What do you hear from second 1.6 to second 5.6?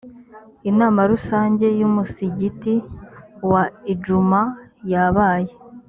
y ‘umusigiti wa idjuma yabaye.